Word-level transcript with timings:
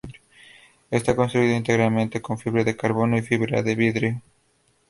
Está 0.89 1.15
construido 1.15 1.55
íntegramente 1.55 2.23
con 2.23 2.39
fibra 2.39 2.63
de 2.63 2.75
carbono 2.75 3.19
y 3.19 3.21
fibra 3.21 3.61
de 3.61 3.75
vidrio. 3.75 4.21